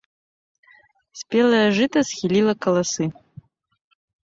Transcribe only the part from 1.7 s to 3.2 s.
жыта схіліла каласы.